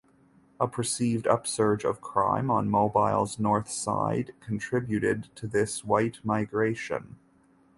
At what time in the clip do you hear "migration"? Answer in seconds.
6.25-7.17